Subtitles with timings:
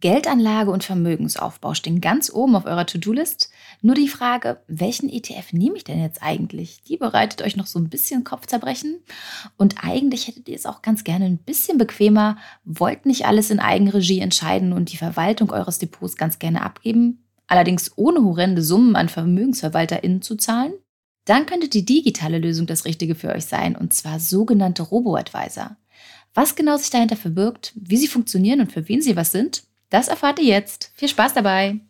[0.00, 3.50] Geldanlage und Vermögensaufbau stehen ganz oben auf eurer To-Do-List.
[3.80, 6.82] Nur die Frage, welchen ETF nehme ich denn jetzt eigentlich?
[6.82, 8.98] Die bereitet euch noch so ein bisschen Kopfzerbrechen.
[9.56, 13.58] Und eigentlich hättet ihr es auch ganz gerne ein bisschen bequemer, wollt nicht alles in
[13.58, 19.08] Eigenregie entscheiden und die Verwaltung eures Depots ganz gerne abgeben, allerdings ohne horrende Summen an
[19.08, 20.74] VermögensverwalterInnen zu zahlen?
[21.24, 25.76] Dann könnte die digitale Lösung das Richtige für euch sein, und zwar sogenannte Robo-Advisor.
[26.34, 30.08] Was genau sich dahinter verbirgt, wie sie funktionieren und für wen sie was sind, das
[30.08, 30.92] erfahrt ihr jetzt.
[30.94, 31.80] Viel Spaß dabei!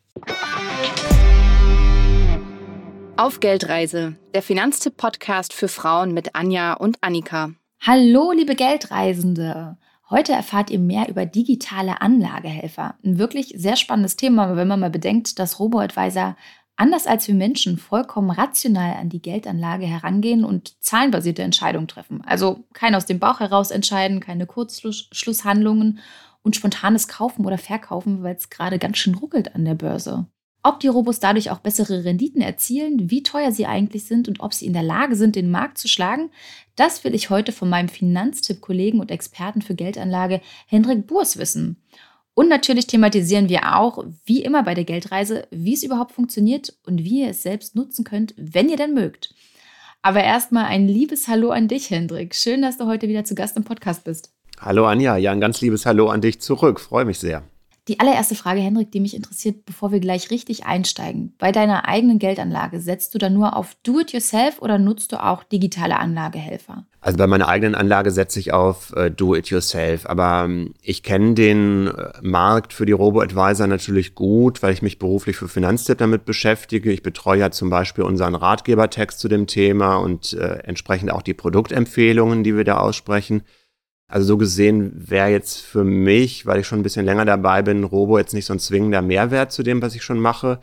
[3.16, 7.52] Auf Geldreise, der Finanztipp-Podcast für Frauen mit Anja und Annika.
[7.80, 9.78] Hallo, liebe Geldreisende!
[10.08, 12.94] Heute erfahrt ihr mehr über digitale Anlagehelfer.
[13.04, 16.36] Ein wirklich sehr spannendes Thema, wenn man mal bedenkt, dass Robo-Advisor
[16.76, 22.22] anders als wir Menschen vollkommen rational an die Geldanlage herangehen und zahlenbasierte Entscheidungen treffen.
[22.24, 26.00] Also kein aus dem Bauch heraus entscheiden, keine Kurzschlusshandlungen
[26.46, 30.26] und spontanes Kaufen oder Verkaufen, weil es gerade ganz schön ruckelt an der Börse.
[30.62, 34.54] Ob die Robos dadurch auch bessere Renditen erzielen, wie teuer sie eigentlich sind und ob
[34.54, 36.30] sie in der Lage sind, den Markt zu schlagen,
[36.76, 41.82] das will ich heute von meinem Finanztipp-Kollegen und Experten für Geldanlage Hendrik Burs wissen.
[42.34, 47.02] Und natürlich thematisieren wir auch, wie immer bei der Geldreise, wie es überhaupt funktioniert und
[47.02, 49.34] wie ihr es selbst nutzen könnt, wenn ihr denn mögt.
[50.00, 52.36] Aber erstmal ein liebes Hallo an dich, Hendrik.
[52.36, 54.35] Schön, dass du heute wieder zu Gast im Podcast bist.
[54.60, 56.80] Hallo Anja, ja, ein ganz liebes Hallo an dich zurück.
[56.80, 57.42] Freue mich sehr.
[57.88, 61.34] Die allererste Frage, Hendrik, die mich interessiert, bevor wir gleich richtig einsteigen.
[61.38, 65.96] Bei deiner eigenen Geldanlage setzt du da nur auf Do-it-yourself oder nutzt du auch digitale
[65.96, 66.84] Anlagehelfer?
[67.00, 70.04] Also bei meiner eigenen Anlage setze ich auf äh, Do-it-yourself.
[70.06, 74.98] Aber ähm, ich kenne den äh, Markt für die Robo-Advisor natürlich gut, weil ich mich
[74.98, 76.90] beruflich für Finanztipp damit beschäftige.
[76.90, 81.34] Ich betreue ja zum Beispiel unseren Ratgebertext zu dem Thema und äh, entsprechend auch die
[81.34, 83.42] Produktempfehlungen, die wir da aussprechen.
[84.08, 87.82] Also so gesehen wäre jetzt für mich, weil ich schon ein bisschen länger dabei bin,
[87.82, 90.60] Robo jetzt nicht so ein zwingender Mehrwert zu dem, was ich schon mache.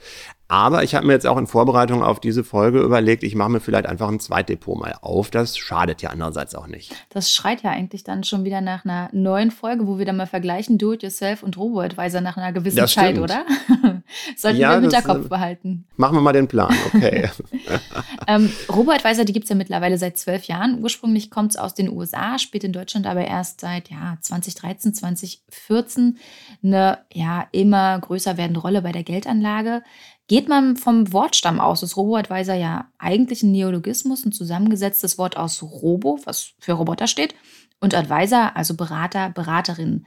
[0.53, 3.59] Aber ich habe mir jetzt auch in Vorbereitung auf diese Folge überlegt, ich mache mir
[3.59, 5.31] vielleicht einfach ein Zweitdepot mal auf.
[5.31, 6.93] Das schadet ja andererseits auch nicht.
[7.09, 10.27] Das schreit ja eigentlich dann schon wieder nach einer neuen Folge, wo wir dann mal
[10.27, 13.23] vergleichen Do-it-yourself und Robo-Advisor nach einer gewissen das Zeit, stimmt.
[13.23, 13.45] oder?
[14.37, 15.85] Sollten ja, wir im Hinterkopf äh, behalten.
[15.97, 17.29] Machen wir mal den Plan, okay.
[18.27, 20.81] ähm, Robo-Advisor, die gibt es ja mittlerweile seit zwölf Jahren.
[20.83, 26.17] Ursprünglich kommt es aus den USA, spielt in Deutschland aber erst seit ja, 2013, 2014
[26.63, 29.83] eine ja, immer größer werdende Rolle bei der Geldanlage.
[30.27, 35.61] Geht man vom Wortstamm aus, ist Robo-Advisor ja eigentlich ein Neologismus, ein zusammengesetztes Wort aus
[35.61, 37.35] Robo, was für Roboter steht,
[37.81, 40.05] und Advisor, also Berater, Beraterin.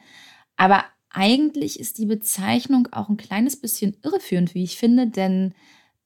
[0.57, 5.55] Aber eigentlich ist die Bezeichnung auch ein kleines bisschen irreführend, wie ich finde, denn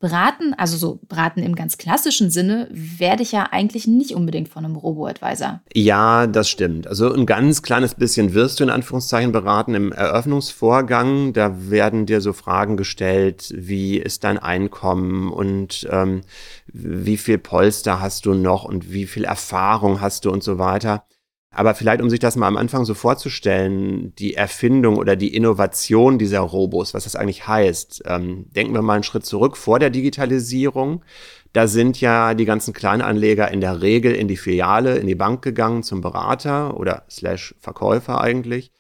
[0.00, 4.64] Beraten, also so beraten im ganz klassischen Sinne, werde ich ja eigentlich nicht unbedingt von
[4.64, 5.60] einem Robo-Advisor.
[5.74, 6.86] Ja, das stimmt.
[6.86, 11.34] Also ein ganz kleines bisschen wirst du in Anführungszeichen beraten im Eröffnungsvorgang.
[11.34, 16.22] Da werden dir so Fragen gestellt, wie ist dein Einkommen und ähm,
[16.66, 21.04] wie viel Polster hast du noch und wie viel Erfahrung hast du und so weiter.
[21.52, 26.16] Aber vielleicht, um sich das mal am Anfang so vorzustellen, die Erfindung oder die Innovation
[26.16, 29.90] dieser Robos, was das eigentlich heißt, ähm, denken wir mal einen Schritt zurück vor der
[29.90, 31.02] Digitalisierung.
[31.52, 35.42] Da sind ja die ganzen Kleinanleger in der Regel in die Filiale, in die Bank
[35.42, 38.70] gegangen zum Berater oder slash Verkäufer eigentlich.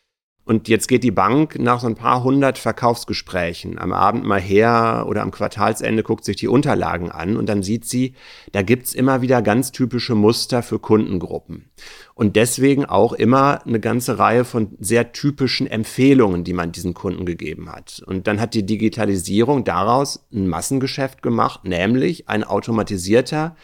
[0.50, 5.06] Und jetzt geht die Bank nach so ein paar hundert Verkaufsgesprächen am Abend mal her
[5.08, 8.14] oder am Quartalsende guckt sich die Unterlagen an und dann sieht sie,
[8.50, 11.70] da gibt's immer wieder ganz typische Muster für Kundengruppen.
[12.14, 17.26] Und deswegen auch immer eine ganze Reihe von sehr typischen Empfehlungen, die man diesen Kunden
[17.26, 18.02] gegeben hat.
[18.04, 23.54] Und dann hat die Digitalisierung daraus ein Massengeschäft gemacht, nämlich ein automatisierter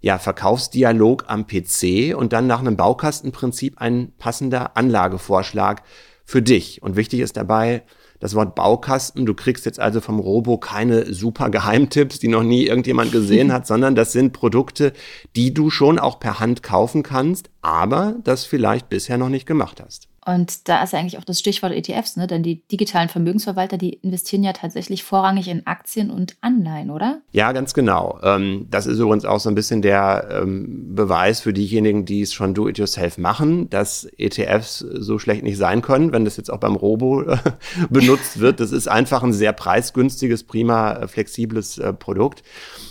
[0.00, 5.82] ja, Verkaufsdialog am PC und dann nach einem Baukastenprinzip ein passender Anlagevorschlag
[6.26, 6.82] für dich.
[6.82, 7.82] Und wichtig ist dabei,
[8.20, 9.26] das Wort Baukasten.
[9.26, 13.66] Du kriegst jetzt also vom Robo keine super Geheimtipps, die noch nie irgendjemand gesehen hat,
[13.66, 14.92] sondern das sind Produkte,
[15.36, 19.80] die du schon auch per Hand kaufen kannst, aber das vielleicht bisher noch nicht gemacht
[19.84, 20.08] hast.
[20.26, 22.26] Und da ist eigentlich auch das Stichwort ETFs, ne?
[22.26, 27.20] denn die digitalen Vermögensverwalter, die investieren ja tatsächlich vorrangig in Aktien und Anleihen, oder?
[27.30, 28.18] Ja, ganz genau.
[28.24, 32.34] Ähm, das ist übrigens auch so ein bisschen der ähm, Beweis für diejenigen, die es
[32.34, 36.74] schon do-it-yourself machen, dass ETFs so schlecht nicht sein können, wenn das jetzt auch beim
[36.74, 37.36] Robo äh,
[37.90, 38.58] benutzt wird.
[38.58, 42.42] Das ist einfach ein sehr preisgünstiges, prima, äh, flexibles äh, Produkt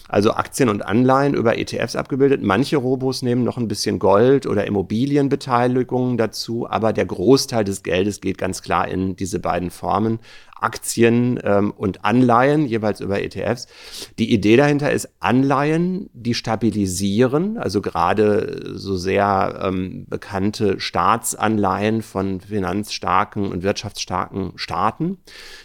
[0.07, 2.44] also Aktien und Anleihen über ETFs abgebildet.
[2.44, 8.22] Manche Robos nehmen noch ein bisschen Gold oder Immobilienbeteiligungen dazu, aber der Großteil des Geldes
[8.22, 10.19] geht ganz klar in diese beiden Formen.
[10.60, 13.68] Aktien ähm, und Anleihen, jeweils über ETFs.
[14.18, 22.40] Die Idee dahinter ist Anleihen, die stabilisieren, also gerade so sehr ähm, bekannte Staatsanleihen von
[22.40, 25.18] finanzstarken und wirtschaftsstarken Staaten.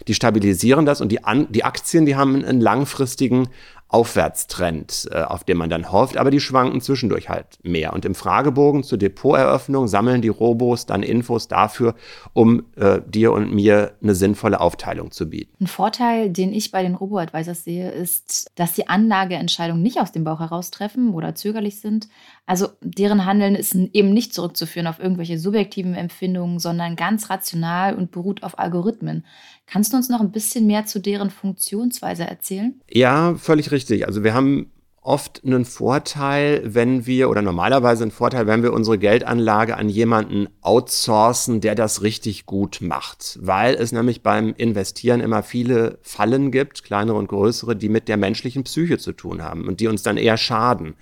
[0.07, 3.47] Die stabilisieren das und die, An die Aktien, die haben einen langfristigen
[3.91, 7.91] Aufwärtstrend, äh, auf den man dann hofft, aber die schwanken zwischendurch halt mehr.
[7.91, 11.95] Und im Fragebogen zur Depoteröffnung sammeln die Robos dann Infos dafür,
[12.31, 15.51] um äh, dir und mir eine sinnvolle Aufteilung zu bieten.
[15.59, 20.23] Ein Vorteil, den ich bei den Robo-Advisors sehe, ist, dass die Anlageentscheidungen nicht aus dem
[20.23, 22.07] Bauch heraus treffen oder zögerlich sind.
[22.45, 28.11] Also deren Handeln ist eben nicht zurückzuführen auf irgendwelche subjektiven Empfindungen, sondern ganz rational und
[28.11, 29.25] beruht auf Algorithmen.
[29.71, 32.81] Kannst du uns noch ein bisschen mehr zu deren Funktionsweise erzählen?
[32.89, 34.05] Ja, völlig richtig.
[34.05, 34.69] Also wir haben
[35.01, 40.47] oft einen Vorteil, wenn wir, oder normalerweise einen Vorteil, wenn wir unsere Geldanlage an jemanden
[40.61, 43.39] outsourcen, der das richtig gut macht.
[43.41, 48.17] Weil es nämlich beim Investieren immer viele Fallen gibt, kleinere und größere, die mit der
[48.17, 50.95] menschlichen Psyche zu tun haben und die uns dann eher schaden.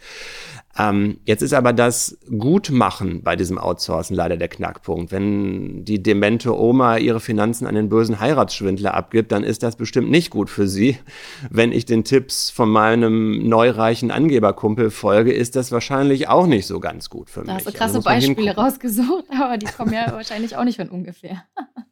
[0.77, 5.11] Ähm, jetzt ist aber das Gutmachen bei diesem Outsourcen leider der Knackpunkt.
[5.11, 10.11] Wenn die demente Oma ihre Finanzen an den bösen Heiratsschwindler abgibt, dann ist das bestimmt
[10.11, 10.97] nicht gut für sie.
[11.49, 16.79] Wenn ich den Tipps von meinem neureichen Angeberkumpel folge, ist das wahrscheinlich auch nicht so
[16.79, 17.47] ganz gut für mich.
[17.47, 20.89] Da hast du krasse also Beispiele rausgesucht, aber die kommen ja wahrscheinlich auch nicht von
[20.89, 21.43] ungefähr.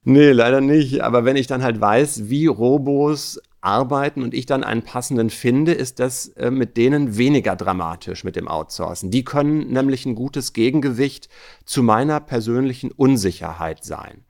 [0.03, 1.01] nee, leider nicht.
[1.01, 5.73] Aber wenn ich dann halt weiß, wie Robos arbeiten und ich dann einen passenden finde,
[5.73, 9.11] ist das äh, mit denen weniger dramatisch mit dem Outsourcen.
[9.11, 11.29] Die können nämlich ein gutes Gegengewicht
[11.65, 14.23] zu meiner persönlichen Unsicherheit sein.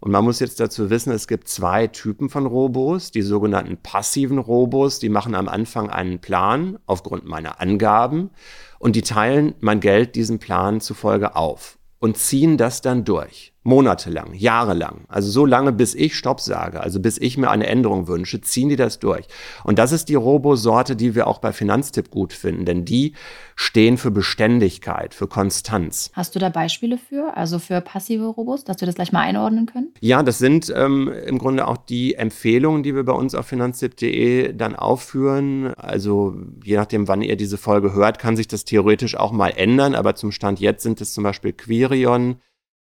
[0.00, 3.10] Und man muss jetzt dazu wissen, es gibt zwei Typen von Robos.
[3.10, 8.30] Die sogenannten passiven Robos, die machen am Anfang einen Plan aufgrund meiner Angaben
[8.78, 14.32] und die teilen mein Geld diesem Plan zufolge auf und ziehen das dann durch monatelang,
[14.34, 18.40] jahrelang, also so lange, bis ich Stopp sage, also bis ich mir eine Änderung wünsche,
[18.40, 19.26] ziehen die das durch.
[19.64, 23.12] Und das ist die Robo-Sorte, die wir auch bei Finanztipp gut finden, denn die
[23.56, 26.10] stehen für Beständigkeit, für Konstanz.
[26.14, 29.66] Hast du da Beispiele für, also für passive Robos, dass wir das gleich mal einordnen
[29.66, 29.92] können?
[30.00, 34.54] Ja, das sind ähm, im Grunde auch die Empfehlungen, die wir bei uns auf finanztipp.de
[34.54, 35.74] dann aufführen.
[35.74, 39.94] Also je nachdem, wann ihr diese Folge hört, kann sich das theoretisch auch mal ändern,
[39.94, 42.36] aber zum Stand jetzt sind es zum Beispiel Quirion,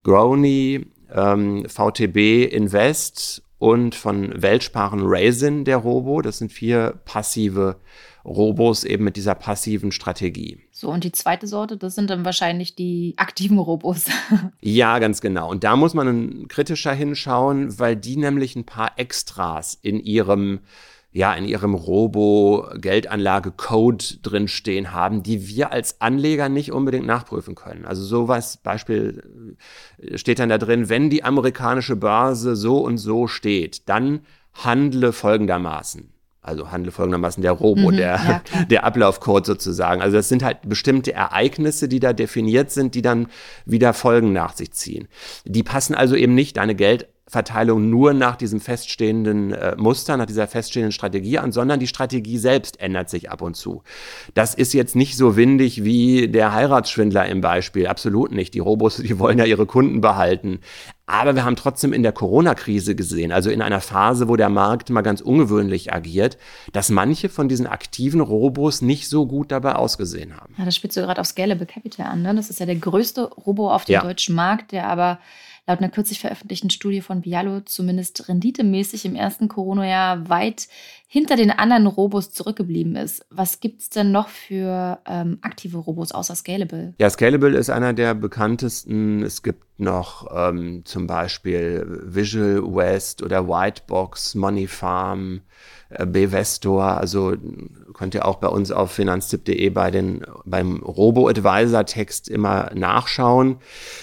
[0.05, 6.21] Grony, ähm, VTB Invest und von Weltsparen Raisin der Robo.
[6.21, 7.77] Das sind vier passive
[8.23, 10.59] Robos eben mit dieser passiven Strategie.
[10.71, 14.05] So, und die zweite Sorte, das sind dann wahrscheinlich die aktiven Robos.
[14.61, 15.49] ja, ganz genau.
[15.49, 20.59] Und da muss man kritischer hinschauen, weil die nämlich ein paar Extras in ihrem
[21.15, 27.85] ja in ihrem Robo-Geldanlage-Code drinstehen haben, die wir als Anleger nicht unbedingt nachprüfen können.
[27.85, 29.23] Also sowas, Beispiel
[29.97, 34.19] äh, steht dann da drin, wenn die amerikanische Börse so und so steht, dann
[34.53, 36.11] handle folgendermaßen.
[36.41, 40.01] Also handle folgendermaßen der Robo, mhm, der, ja, der Ablaufcode sozusagen.
[40.01, 43.27] Also das sind halt bestimmte Ereignisse, die da definiert sind, die dann
[43.65, 45.07] wieder Folgen nach sich ziehen.
[45.45, 50.27] Die passen also eben nicht deine Geld Verteilung nur nach diesem feststehenden äh, Muster, nach
[50.27, 53.81] dieser feststehenden Strategie an, sondern die Strategie selbst ändert sich ab und zu.
[54.35, 58.53] Das ist jetzt nicht so windig wie der Heiratsschwindler im Beispiel, absolut nicht.
[58.53, 60.59] Die Robos, die wollen ja ihre Kunden behalten.
[61.07, 64.89] Aber wir haben trotzdem in der Corona-Krise gesehen, also in einer Phase, wo der Markt
[64.89, 66.37] mal ganz ungewöhnlich agiert,
[66.73, 70.55] dass manche von diesen aktiven Robos nicht so gut dabei ausgesehen haben.
[70.57, 72.23] Ja, das spielst du gerade auf Scalable Capital an.
[72.23, 72.33] Ne?
[72.33, 74.01] Das ist ja der größte Robo auf dem ja.
[74.01, 75.19] deutschen Markt, der aber
[75.67, 80.67] laut einer kürzlich veröffentlichten Studie von Bialo zumindest renditemäßig im ersten Corona-Jahr weit
[81.07, 83.25] hinter den anderen Robos zurückgeblieben ist.
[83.29, 86.93] Was gibt es denn noch für ähm, aktive Robos außer Scalable?
[86.99, 89.23] Ja, Scalable ist einer der bekanntesten.
[89.23, 95.41] Es gibt noch ähm, zum Beispiel Visual West oder Whitebox, Money Farm,
[95.89, 96.97] äh, Bevestor.
[96.97, 97.35] Also
[97.95, 103.57] könnt ihr auch bei uns auf finanztipp.de bei den, beim Robo-Advisor-Text immer nachschauen.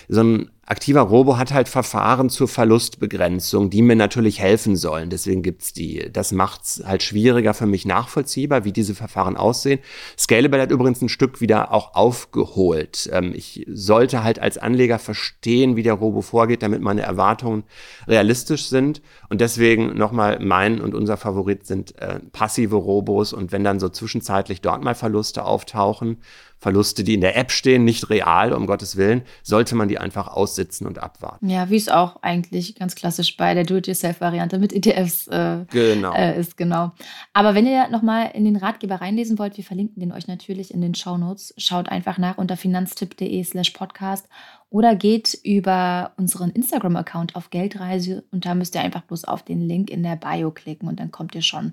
[0.08, 5.10] So ein aktiver Robo hat halt Verfahren zur Verlustbegrenzung, die mir natürlich helfen sollen.
[5.10, 6.08] Deswegen gibt's die.
[6.10, 9.80] Das macht's halt schwieriger für mich nachvollziehbar, wie diese Verfahren aussehen.
[10.16, 13.10] Scalable hat übrigens ein Stück wieder auch aufgeholt.
[13.12, 17.64] Ähm, ich sollte halt als Anleger verstehen, wie der Robo vorgeht, damit meine Erwartungen
[18.08, 19.02] realistisch sind.
[19.28, 23.32] Und deswegen nochmal mein und unser Favorit sind äh, passive Robos.
[23.32, 26.18] Und wenn dann so zwischenzeitlich dort mal Verluste auftauchen,
[26.62, 30.28] Verluste, die in der App stehen, nicht real, um Gottes Willen, sollte man die einfach
[30.28, 31.48] aussitzen und abwarten.
[31.48, 36.14] Ja, wie es auch eigentlich ganz klassisch bei der Do-it-yourself-Variante mit ETFs äh, genau.
[36.14, 36.92] Äh, ist, genau.
[37.32, 40.80] Aber wenn ihr nochmal in den Ratgeber reinlesen wollt, wir verlinken den euch natürlich in
[40.80, 41.52] den Show Notes.
[41.56, 44.28] Schaut einfach nach unter finanztipp.de slash podcast
[44.70, 49.60] oder geht über unseren Instagram-Account auf Geldreise und da müsst ihr einfach bloß auf den
[49.60, 51.72] Link in der Bio klicken und dann kommt ihr schon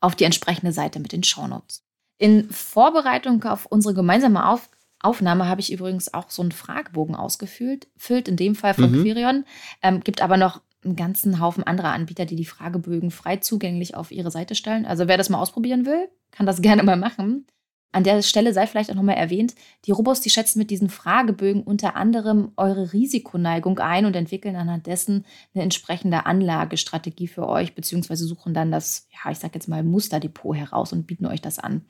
[0.00, 1.82] auf die entsprechende Seite mit den Shownotes.
[2.18, 4.68] In Vorbereitung auf unsere gemeinsame auf
[5.00, 9.02] Aufnahme habe ich übrigens auch so einen Fragebogen ausgefüllt, füllt in dem Fall von mhm.
[9.02, 9.44] Quirion,
[9.82, 14.10] ähm, gibt aber noch einen ganzen Haufen anderer Anbieter, die die Fragebögen frei zugänglich auf
[14.10, 14.86] ihre Seite stellen.
[14.86, 17.46] Also wer das mal ausprobieren will, kann das gerne mal machen.
[17.92, 19.54] An der Stelle sei vielleicht auch nochmal erwähnt,
[19.86, 24.86] die Robos, die schätzen mit diesen Fragebögen unter anderem eure Risikoneigung ein und entwickeln anhand
[24.86, 25.24] dessen
[25.54, 30.56] eine entsprechende Anlagestrategie für euch, beziehungsweise suchen dann das, ja, ich sag jetzt mal, Musterdepot
[30.56, 31.86] heraus und bieten euch das an.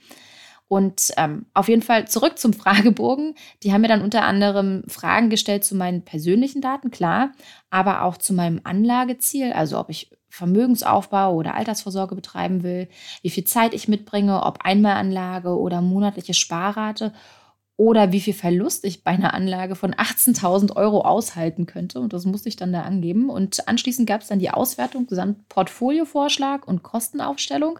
[0.69, 3.35] Und ähm, auf jeden Fall zurück zum Fragebogen.
[3.63, 7.33] Die haben mir dann unter anderem Fragen gestellt zu meinen persönlichen Daten, klar,
[7.71, 12.89] aber auch zu meinem Anlageziel, also ob ich Vermögensaufbau oder Altersvorsorge betreiben will,
[13.23, 17.13] wie viel Zeit ich mitbringe, ob Einmalanlage oder monatliche Sparrate
[17.79, 22.01] oder wie viel Verlust ich bei einer Anlage von 18.000 Euro aushalten könnte.
[22.01, 23.29] Und das musste ich dann da angeben.
[23.29, 25.07] Und anschließend gab es dann die Auswertung,
[25.49, 27.79] Portfoliovorschlag und Kostenaufstellung.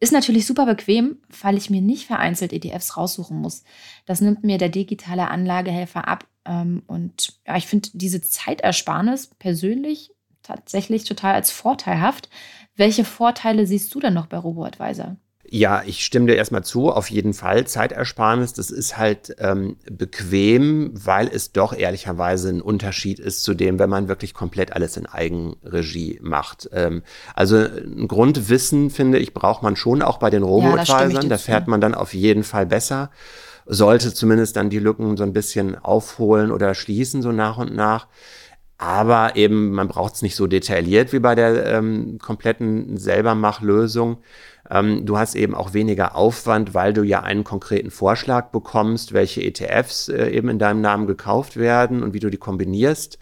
[0.00, 3.64] Ist natürlich super bequem, weil ich mir nicht vereinzelt ETFs raussuchen muss.
[4.06, 6.26] Das nimmt mir der digitale Anlagehelfer ab.
[6.44, 10.12] Ähm, und ja, ich finde diese Zeitersparnis persönlich
[10.48, 12.28] tatsächlich total als vorteilhaft.
[12.76, 15.16] Welche Vorteile siehst du denn noch bei RoboAdvisor?
[15.50, 17.66] Ja, ich stimme dir erstmal zu, auf jeden Fall.
[17.66, 23.78] Zeitersparnis, das ist halt ähm, bequem, weil es doch ehrlicherweise ein Unterschied ist zu dem,
[23.78, 26.68] wenn man wirklich komplett alles in Eigenregie macht.
[26.72, 27.02] Ähm,
[27.34, 31.22] also ein Grundwissen, finde ich, braucht man schon auch bei den Robo-Advisern.
[31.22, 33.10] Ja, da fährt man dann auf jeden Fall besser.
[33.64, 38.06] Sollte zumindest dann die Lücken so ein bisschen aufholen oder schließen, so nach und nach.
[38.78, 44.18] Aber eben, man braucht es nicht so detailliert wie bei der ähm, kompletten Selbermachlösung.
[44.70, 49.42] Ähm, du hast eben auch weniger Aufwand, weil du ja einen konkreten Vorschlag bekommst, welche
[49.42, 53.18] ETFs äh, eben in deinem Namen gekauft werden und wie du die kombinierst.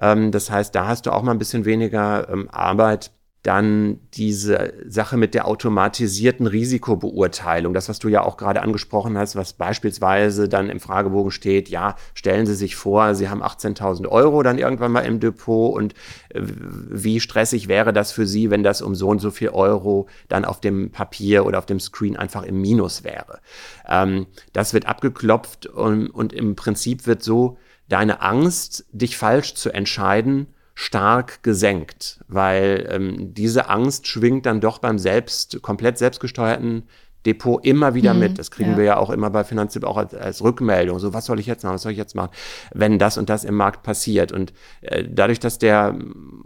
[0.00, 3.10] Ähm, das heißt, da hast du auch mal ein bisschen weniger ähm, Arbeit
[3.42, 9.34] dann diese Sache mit der automatisierten Risikobeurteilung, das, was du ja auch gerade angesprochen hast,
[9.34, 14.42] was beispielsweise dann im Fragebogen steht, ja, stellen Sie sich vor, Sie haben 18.000 Euro
[14.42, 15.94] dann irgendwann mal im Depot und
[16.28, 20.06] äh, wie stressig wäre das für Sie, wenn das um so und so viel Euro
[20.28, 23.40] dann auf dem Papier oder auf dem Screen einfach im Minus wäre.
[23.88, 27.56] Ähm, das wird abgeklopft und, und im Prinzip wird so
[27.88, 30.46] deine Angst, dich falsch zu entscheiden,
[30.80, 36.84] stark gesenkt, weil ähm, diese Angst schwingt dann doch beim selbst, komplett selbstgesteuerten
[37.26, 38.38] Depot immer wieder mhm, mit.
[38.38, 38.76] Das kriegen ja.
[38.78, 40.98] wir ja auch immer bei Finanztipp auch als, als, Rückmeldung.
[40.98, 41.74] So, was soll ich jetzt machen?
[41.74, 42.30] Was soll ich jetzt machen?
[42.72, 44.32] Wenn das und das im Markt passiert.
[44.32, 45.98] Und äh, dadurch, dass der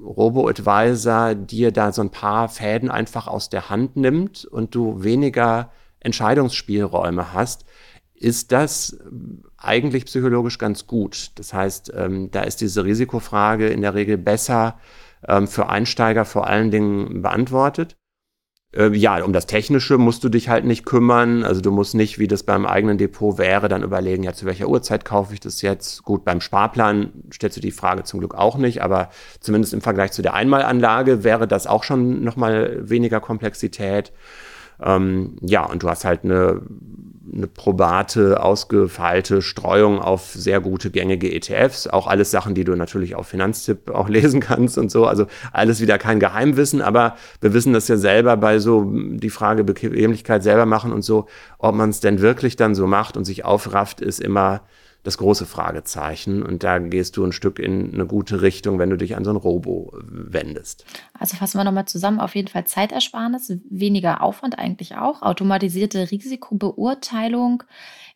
[0.03, 5.71] Robo-Advisor dir da so ein paar Fäden einfach aus der Hand nimmt und du weniger
[6.01, 7.65] Entscheidungsspielräume hast,
[8.15, 8.97] ist das
[9.57, 11.33] eigentlich psychologisch ganz gut.
[11.37, 14.79] Das heißt, ähm, da ist diese Risikofrage in der Regel besser
[15.27, 17.97] ähm, für Einsteiger vor allen Dingen beantwortet.
[18.75, 21.45] Äh, ja, um das Technische musst du dich halt nicht kümmern.
[21.45, 24.69] Also du musst nicht, wie das beim eigenen Depot wäre, dann überlegen, ja, zu welcher
[24.69, 26.03] Uhrzeit kaufe ich das jetzt?
[26.03, 30.13] Gut, beim Sparplan stellst du die Frage zum Glück auch nicht, aber zumindest im Vergleich
[30.13, 34.13] zu der Einmalanlage wäre das auch schon nochmal weniger Komplexität.
[34.83, 36.63] Ähm, ja, und du hast halt eine
[37.33, 41.87] eine probate, ausgefeilte Streuung auf sehr gute, gängige ETFs.
[41.87, 45.07] Auch alles Sachen, die du natürlich auf Finanztipp auch lesen kannst und so.
[45.07, 49.65] Also alles wieder kein Geheimwissen, aber wir wissen das ja selber bei so die Frage
[49.65, 51.27] Bequemlichkeit selber machen und so,
[51.59, 54.63] ob man es denn wirklich dann so macht und sich aufrafft, ist immer
[55.05, 56.43] das große Fragezeichen.
[56.43, 59.31] Und da gehst du ein Stück in eine gute Richtung, wenn du dich an so
[59.31, 60.85] ein Robo wendest.
[61.19, 62.19] Also fassen wir nochmal zusammen.
[62.19, 67.63] Auf jeden Fall Zeitersparnis, weniger Aufwand eigentlich auch, automatisierte Risikobeurteilung.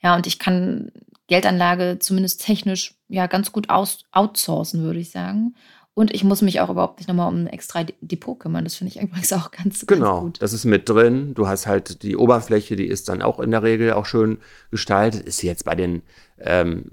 [0.02, 0.90] Ja, und ich kann
[1.28, 5.54] Geldanlage zumindest technisch ja ganz gut aus outsourcen, würde ich sagen.
[5.98, 8.62] Und ich muss mich auch überhaupt nicht nochmal um ein extra Depot kümmern.
[8.62, 10.42] Das finde ich übrigens auch ganz, genau, ganz gut.
[10.42, 11.34] das ist mit drin.
[11.34, 14.38] Du hast halt die Oberfläche, die ist dann auch in der Regel auch schön
[14.70, 15.22] gestaltet.
[15.22, 16.02] Ist jetzt bei den
[16.38, 16.84] ähm,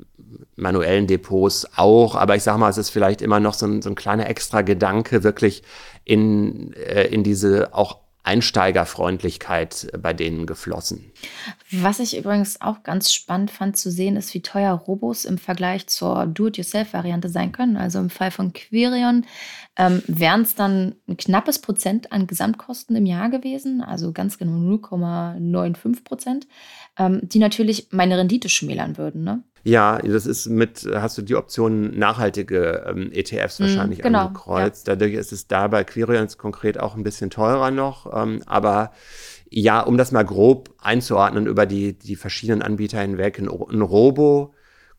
[0.56, 3.92] manuellen Depots auch, aber ich sage mal, es ist vielleicht immer noch so ein, so
[3.92, 5.62] ein kleiner extra Gedanke, wirklich
[6.04, 11.12] in, äh, in diese auch Einsteigerfreundlichkeit bei denen geflossen.
[11.72, 15.88] Was ich übrigens auch ganz spannend fand zu sehen, ist, wie teuer Robos im Vergleich
[15.88, 17.78] zur Do-it-yourself-Variante sein können.
[17.78, 19.26] Also im Fall von Quirion
[19.78, 24.54] ähm, wären es dann ein knappes Prozent an Gesamtkosten im Jahr gewesen, also ganz genau
[24.76, 26.48] 0,95 Prozent,
[26.98, 29.24] ähm, die natürlich meine Rendite schmälern würden.
[29.24, 29.44] Ne?
[29.68, 34.88] Ja, das ist mit, hast du die Option nachhaltige ähm, ETFs mm, wahrscheinlich genau, angekreuzt.
[34.88, 34.96] Ja.
[34.96, 38.16] Dadurch ist es da bei Quirions konkret auch ein bisschen teurer noch.
[38.16, 38.92] Ähm, aber
[39.50, 44.54] ja, um das mal grob einzuordnen über die, die verschiedenen Anbieter hinweg, ein, ein Robo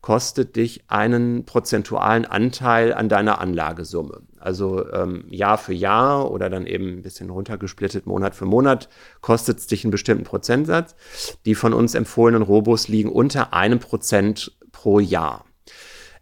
[0.07, 4.21] kostet dich einen prozentualen Anteil an deiner Anlagesumme.
[4.39, 8.87] Also ähm, Jahr für Jahr oder dann eben ein bisschen runtergesplittet Monat für Monat
[9.19, 10.95] kostet es dich einen bestimmten Prozentsatz.
[11.43, 15.43] Die von uns empfohlenen Robos liegen unter einem Prozent pro Jahr.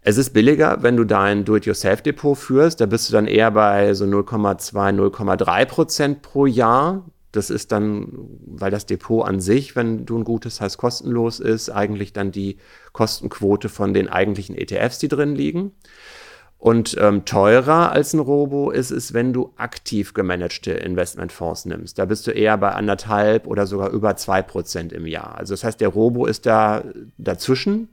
[0.02, 2.82] Es ist billiger, wenn du dein Do-it-yourself-Depot führst.
[2.82, 7.06] Da bist du dann eher bei so 0,2, 0,3 Prozent pro Jahr.
[7.36, 8.08] Das ist dann,
[8.46, 12.58] weil das Depot an sich, wenn du ein gutes heißt kostenlos ist, eigentlich dann die
[12.94, 15.72] Kostenquote von den eigentlichen ETFs, die drin liegen.
[16.58, 22.00] Und ähm, teurer als ein Robo ist es, wenn du aktiv gemanagte Investmentfonds nimmst.
[22.00, 25.38] Da bist du eher bei anderthalb oder sogar über zwei Prozent im Jahr.
[25.38, 26.84] Also das heißt, der Robo ist da
[27.18, 27.90] dazwischen.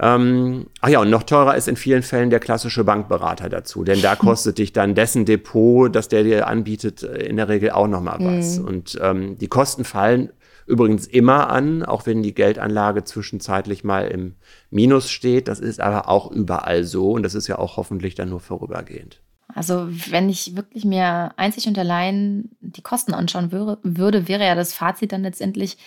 [0.00, 4.00] Ähm, ach ja, und noch teurer ist in vielen Fällen der klassische Bankberater dazu, denn
[4.00, 8.18] da kostet dich dann dessen Depot, das der dir anbietet, in der Regel auch nochmal
[8.20, 8.58] was.
[8.58, 8.64] Mhm.
[8.64, 10.30] Und ähm, die Kosten fallen
[10.66, 14.36] übrigens immer an, auch wenn die Geldanlage zwischenzeitlich mal im
[14.70, 15.48] Minus steht.
[15.48, 19.20] Das ist aber auch überall so und das ist ja auch hoffentlich dann nur vorübergehend.
[19.54, 24.74] Also wenn ich wirklich mir einzig und allein die Kosten anschauen würde, wäre ja das
[24.74, 25.78] Fazit dann letztendlich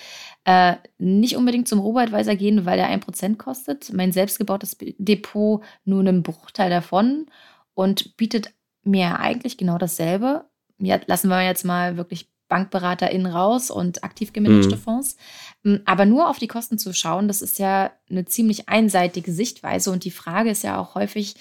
[0.45, 3.93] äh, nicht unbedingt zum Robo-Advisor gehen, weil er ein Prozent kostet.
[3.93, 7.27] Mein selbstgebautes Depot nur einen Bruchteil davon
[7.73, 10.45] und bietet mir eigentlich genau dasselbe.
[10.79, 14.79] Ja, lassen wir jetzt mal wirklich BankberaterInnen raus und aktiv gemanagte mhm.
[14.79, 15.15] Fonds.
[15.63, 19.91] Mm, aber nur auf die Kosten zu schauen, das ist ja eine ziemlich einseitige Sichtweise
[19.91, 21.35] und die Frage ist ja auch häufig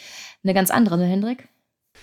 [0.44, 1.48] eine ganz andere, ne, Hendrik?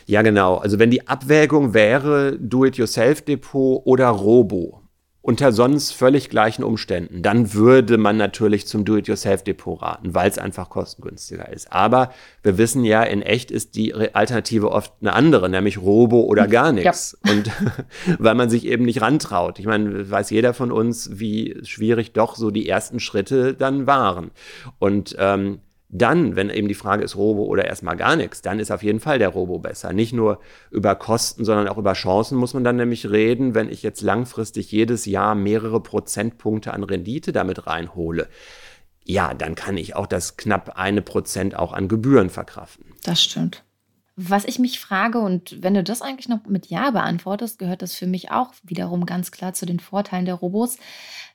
[0.06, 0.58] Ja, genau.
[0.58, 4.82] Also wenn die Abwägung wäre, Do-it-yourself-Depot oder Robo,
[5.28, 10.70] unter sonst völlig gleichen Umständen, dann würde man natürlich zum Do-it-yourself-Depot raten, weil es einfach
[10.70, 11.70] kostengünstiger ist.
[11.70, 16.48] Aber wir wissen ja, in echt ist die Alternative oft eine andere, nämlich Robo oder
[16.48, 17.18] gar nichts.
[17.26, 17.34] Ja.
[17.34, 17.52] Und
[18.20, 19.60] weil man sich eben nicht rantraut.
[19.60, 24.32] Ich meine, weiß jeder von uns, wie schwierig doch so die ersten Schritte dann waren.
[24.80, 28.72] Und ähm, dann, wenn eben die Frage ist Robo oder erstmal gar nichts, dann ist
[28.72, 29.94] auf jeden Fall der Robo besser.
[29.94, 30.40] Nicht nur
[30.70, 34.72] über Kosten, sondern auch über Chancen muss man dann nämlich reden, wenn ich jetzt langfristig
[34.72, 38.28] jedes Jahr mehrere Prozentpunkte an Rendite damit reinhole.
[39.06, 42.86] Ja, dann kann ich auch das knapp eine Prozent auch an Gebühren verkraften.
[43.04, 43.64] Das stimmt.
[44.20, 47.94] Was ich mich frage, und wenn du das eigentlich noch mit Ja beantwortest, gehört das
[47.94, 50.78] für mich auch wiederum ganz klar zu den Vorteilen der Robos.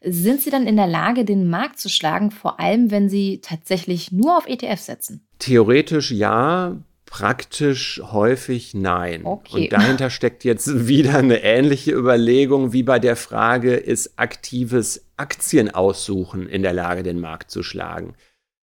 [0.02, 4.10] Sind sie dann in der Lage, den Markt zu schlagen, vor allem wenn sie tatsächlich
[4.10, 5.24] nur auf ETF setzen?
[5.38, 9.26] Theoretisch ja, praktisch häufig nein.
[9.26, 9.64] Okay.
[9.64, 16.48] Und dahinter steckt jetzt wieder eine ähnliche Überlegung wie bei der Frage, ist aktives Aktienaussuchen
[16.48, 18.14] in der Lage, den Markt zu schlagen?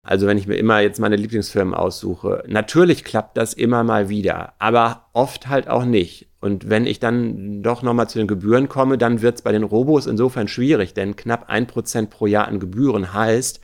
[0.10, 4.54] Also wenn ich mir immer jetzt meine Lieblingsfirmen aussuche, natürlich klappt das immer mal wieder,
[4.58, 6.26] aber oft halt auch nicht.
[6.40, 9.62] Und wenn ich dann doch nochmal zu den Gebühren komme, dann wird es bei den
[9.62, 13.60] Robos insofern schwierig, denn knapp ein Prozent pro Jahr an Gebühren heißt,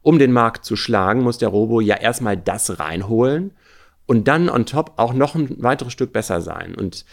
[0.00, 3.50] um den Markt zu schlagen, muss der Robo ja erstmal das reinholen
[4.06, 6.76] und dann on top auch noch ein weiteres Stück besser sein.
[6.76, 7.04] Und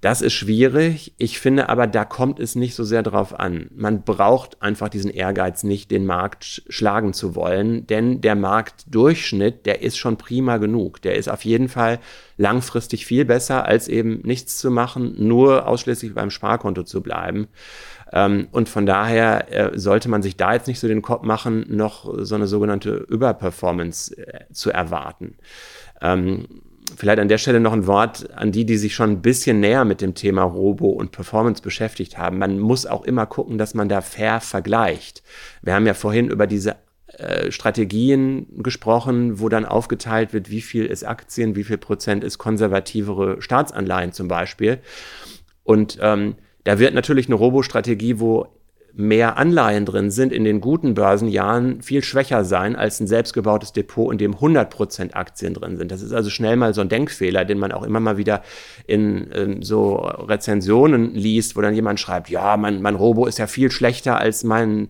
[0.00, 1.12] das ist schwierig.
[1.18, 3.68] Ich finde aber, da kommt es nicht so sehr drauf an.
[3.74, 9.82] Man braucht einfach diesen Ehrgeiz nicht, den Markt schlagen zu wollen, denn der Marktdurchschnitt, der
[9.82, 11.02] ist schon prima genug.
[11.02, 11.98] Der ist auf jeden Fall
[12.36, 17.48] langfristig viel besser, als eben nichts zu machen, nur ausschließlich beim Sparkonto zu bleiben.
[18.12, 21.66] Ähm, und von daher äh, sollte man sich da jetzt nicht so den Kopf machen,
[21.68, 25.36] noch so eine sogenannte Überperformance äh, zu erwarten.
[26.00, 26.46] Ähm,
[26.96, 29.84] Vielleicht an der Stelle noch ein Wort an die, die sich schon ein bisschen näher
[29.84, 32.38] mit dem Thema Robo und Performance beschäftigt haben.
[32.38, 35.22] Man muss auch immer gucken, dass man da fair vergleicht.
[35.62, 36.76] Wir haben ja vorhin über diese
[37.18, 42.38] äh, Strategien gesprochen, wo dann aufgeteilt wird, wie viel ist Aktien, wie viel Prozent ist
[42.38, 44.78] konservativere Staatsanleihen zum Beispiel.
[45.64, 48.48] Und ähm, da wird natürlich eine Robo-Strategie, wo
[48.94, 54.10] mehr Anleihen drin sind, in den guten Börsenjahren viel schwächer sein als ein selbstgebautes Depot,
[54.10, 55.92] in dem 100% Aktien drin sind.
[55.92, 58.42] Das ist also schnell mal so ein Denkfehler, den man auch immer mal wieder
[58.86, 63.46] in, in so Rezensionen liest, wo dann jemand schreibt, ja, mein, mein Robo ist ja
[63.46, 64.88] viel schlechter als mein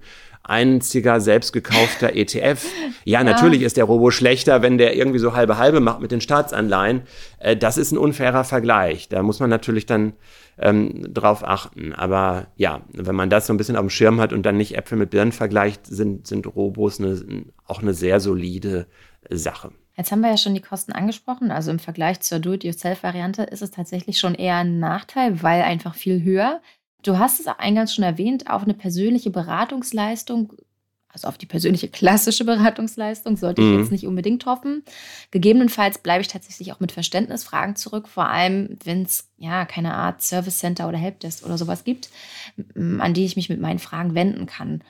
[0.48, 2.64] einziger selbst gekaufter ETF.
[3.04, 6.11] Ja, ja, natürlich ist der Robo schlechter, wenn der irgendwie so halbe halbe macht mit
[6.11, 7.02] den Staatsanleihen.
[7.38, 9.08] Äh, das ist ein unfairer Vergleich.
[9.08, 10.12] Da muss man natürlich dann
[10.59, 11.92] ähm, drauf achten.
[11.92, 14.77] Aber ja, wenn man das so ein bisschen auf dem Schirm hat und dann nicht
[14.77, 18.87] Äpfel mit Birnen vergleicht, sind, sind Robos eine, auch eine sehr solide
[19.31, 19.73] Sache.
[19.97, 21.51] Jetzt haben wir ja schon die Kosten angesprochen.
[21.51, 26.23] Also im Vergleich zur Do-it-yourself-Variante ist es tatsächlich schon eher ein Nachteil, weil einfach viel
[26.23, 26.61] höher.
[27.03, 30.53] Du hast es eingangs schon erwähnt, auch eine persönliche Beratungsleistung
[31.11, 33.79] also auf die persönliche klassische Beratungsleistung sollte ich mhm.
[33.79, 34.85] jetzt nicht unbedingt hoffen.
[35.31, 40.23] Gegebenenfalls bleibe ich tatsächlich auch mit Verständnisfragen zurück, vor allem wenn es ja keine Art
[40.23, 42.11] Service Center oder Helpdesk oder sowas gibt,
[42.77, 44.83] an die ich mich mit meinen Fragen wenden kann.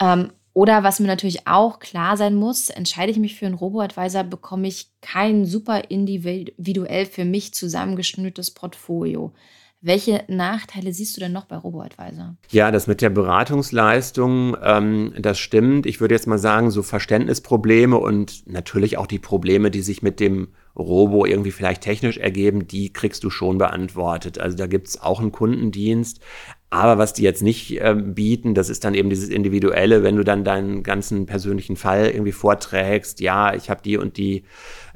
[0.00, 4.24] Ähm, Oder was mir natürlich auch klar sein muss, entscheide ich mich für einen Robo-Advisor,
[4.24, 9.34] bekomme ich kein super individuell für mich zusammengeschnürtes Portfolio.
[9.82, 12.36] Welche Nachteile siehst du denn noch bei Robo-Advisor?
[12.50, 15.86] Ja, das mit der Beratungsleistung, ähm, das stimmt.
[15.86, 20.18] Ich würde jetzt mal sagen, so Verständnisprobleme und natürlich auch die Probleme, die sich mit
[20.18, 24.38] dem Robo irgendwie vielleicht technisch ergeben, die kriegst du schon beantwortet.
[24.38, 26.20] Also da gibt es auch einen Kundendienst,
[26.68, 30.24] aber was die jetzt nicht äh, bieten, das ist dann eben dieses Individuelle, wenn du
[30.24, 34.42] dann deinen ganzen persönlichen Fall irgendwie vorträgst, ja, ich habe die und die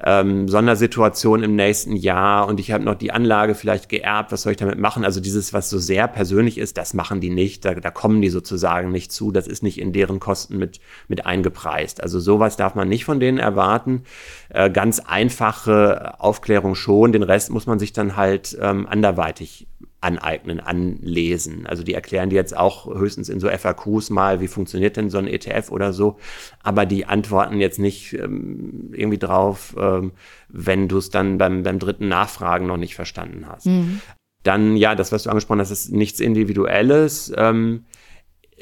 [0.02, 4.52] ähm, Sondersituation im nächsten Jahr und ich habe noch die Anlage vielleicht geerbt, was soll
[4.52, 5.04] ich damit machen?
[5.04, 8.30] Also dieses, was so sehr persönlich ist, das machen die nicht, da, da kommen die
[8.30, 12.02] sozusagen nicht zu, das ist nicht in deren Kosten mit, mit eingepreist.
[12.02, 14.02] Also sowas darf man nicht von denen erwarten.
[14.48, 19.68] Äh, ganz einfache Aufklärung schon, den Rest muss man sich dann halt ähm, anderweitig
[20.00, 21.66] aneignen, anlesen.
[21.66, 25.18] Also die erklären dir jetzt auch höchstens in so FAQs mal, wie funktioniert denn so
[25.18, 26.16] ein ETF oder so,
[26.62, 30.12] aber die antworten jetzt nicht ähm, irgendwie drauf, ähm,
[30.48, 33.66] wenn du es dann beim, beim dritten Nachfragen noch nicht verstanden hast.
[33.66, 34.00] Mhm.
[34.42, 37.84] Dann, ja, das, was du angesprochen hast, ist nichts Individuelles, ähm,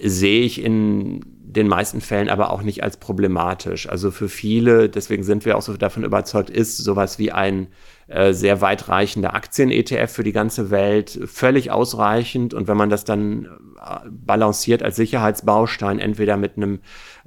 [0.00, 3.88] sehe ich in den meisten Fällen aber auch nicht als problematisch.
[3.88, 7.68] Also für viele, deswegen sind wir auch so davon überzeugt, ist sowas wie ein
[8.06, 12.54] äh, sehr weitreichender Aktien-ETF für die ganze Welt völlig ausreichend.
[12.54, 16.78] Und wenn man das dann äh, balanciert als Sicherheitsbaustein, entweder mit einem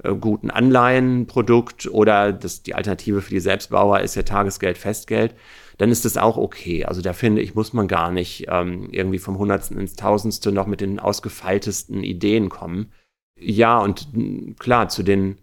[0.02, 5.34] äh, guten Anleihenprodukt oder das, die Alternative für die Selbstbauer ist ja Tagesgeld, Festgeld,
[5.78, 6.84] dann ist das auch okay.
[6.84, 10.66] Also da finde ich, muss man gar nicht ähm, irgendwie vom Hundertsten ins Tausendste noch
[10.66, 12.92] mit den ausgefeiltesten Ideen kommen.
[13.44, 14.08] Ja, und
[14.58, 15.38] klar, zu den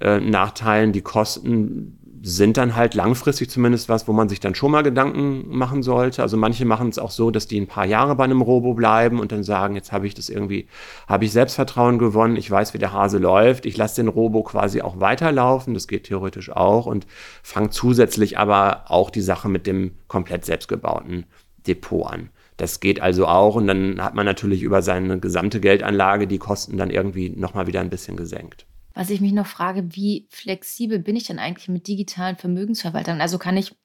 [0.00, 4.72] äh, Nachteilen, die Kosten sind dann halt langfristig zumindest was, wo man sich dann schon
[4.72, 6.22] mal Gedanken machen sollte.
[6.22, 9.20] Also manche machen es auch so, dass die ein paar Jahre bei einem Robo bleiben
[9.20, 10.66] und dann sagen, jetzt habe ich das irgendwie,
[11.06, 14.82] habe ich Selbstvertrauen gewonnen, ich weiß, wie der Hase läuft, ich lasse den Robo quasi
[14.82, 17.06] auch weiterlaufen, das geht theoretisch auch und
[17.42, 21.24] fange zusätzlich aber auch die Sache mit dem komplett selbstgebauten
[21.66, 22.30] Depot an.
[22.58, 26.76] Das geht also auch und dann hat man natürlich über seine gesamte Geldanlage die Kosten
[26.76, 28.66] dann irgendwie nochmal wieder ein bisschen gesenkt.
[28.94, 33.20] Was ich mich noch frage, wie flexibel bin ich denn eigentlich mit digitalen Vermögensverwaltern?
[33.20, 33.76] Also kann ich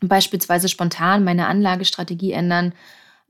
[0.00, 2.74] beispielsweise spontan meine Anlagestrategie ändern,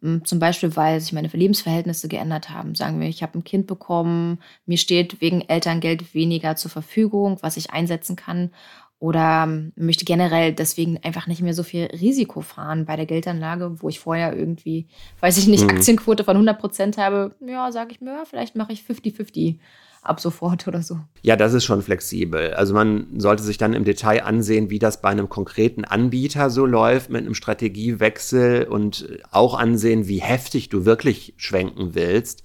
[0.00, 2.74] hm, zum Beispiel, weil sich meine Lebensverhältnisse geändert haben.
[2.74, 7.58] Sagen wir, ich habe ein Kind bekommen, mir steht wegen Elterngeld weniger zur Verfügung, was
[7.58, 8.50] ich einsetzen kann
[9.00, 13.88] oder möchte generell deswegen einfach nicht mehr so viel Risiko fahren bei der Geldanlage, wo
[13.88, 14.86] ich vorher irgendwie,
[15.20, 15.70] weiß ich nicht, mhm.
[15.70, 17.34] Aktienquote von 100 Prozent habe.
[17.40, 19.56] Ja, sage ich mir, ja, vielleicht mache ich 50-50
[20.02, 20.98] ab sofort oder so.
[21.22, 22.52] Ja, das ist schon flexibel.
[22.54, 26.66] Also man sollte sich dann im Detail ansehen, wie das bei einem konkreten Anbieter so
[26.66, 32.42] läuft mit einem Strategiewechsel und auch ansehen, wie heftig du wirklich schwenken willst.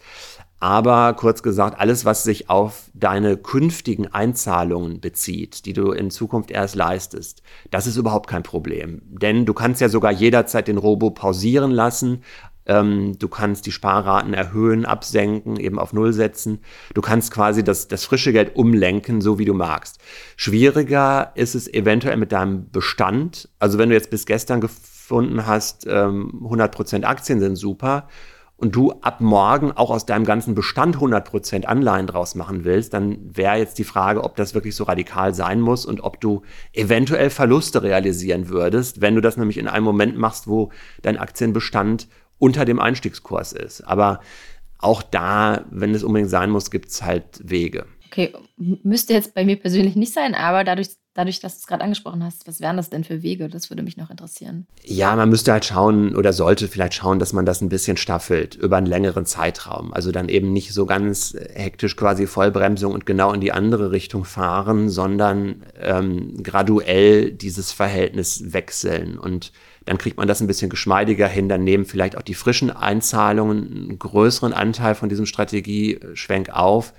[0.65, 6.49] Aber kurz gesagt, alles, was sich auf deine künftigen Einzahlungen bezieht, die du in Zukunft
[6.49, 9.04] erst leistest, das ist überhaupt kein Problem.
[9.06, 12.23] Denn du kannst ja sogar jederzeit den Robo pausieren lassen.
[12.65, 16.62] Ähm, du kannst die Sparraten erhöhen, absenken, eben auf Null setzen.
[16.95, 19.99] Du kannst quasi das, das frische Geld umlenken, so wie du magst.
[20.36, 23.49] Schwieriger ist es eventuell mit deinem Bestand.
[23.60, 28.08] Also wenn du jetzt bis gestern gefunden hast, ähm, 100% Aktien sind super
[28.57, 33.17] und du ab morgen auch aus deinem ganzen Bestand 100% Anleihen draus machen willst, dann
[33.35, 36.41] wäre jetzt die Frage, ob das wirklich so radikal sein muss und ob du
[36.71, 42.07] eventuell Verluste realisieren würdest, wenn du das nämlich in einem Moment machst, wo dein Aktienbestand
[42.37, 43.81] unter dem Einstiegskurs ist.
[43.81, 44.21] Aber
[44.77, 47.85] auch da, wenn es unbedingt sein muss, gibt es halt Wege.
[48.07, 51.84] Okay, müsste jetzt bei mir persönlich nicht sein, aber dadurch, dadurch, dass du es gerade
[51.84, 53.47] angesprochen hast, was wären das denn für Wege?
[53.47, 54.67] Das würde mich noch interessieren.
[54.84, 58.56] Ja, man müsste halt schauen oder sollte vielleicht schauen, dass man das ein bisschen staffelt
[58.56, 59.93] über einen längeren Zeitraum.
[59.93, 64.25] Also dann eben nicht so ganz hektisch quasi Vollbremsung und genau in die andere Richtung
[64.25, 69.51] fahren, sondern ähm, graduell dieses Verhältnis wechseln und
[69.86, 71.47] dann kriegt man das ein bisschen geschmeidiger hin.
[71.47, 76.93] Dann nehmen vielleicht auch die frischen Einzahlungen einen größeren Anteil von diesem Strategieschwenk auf.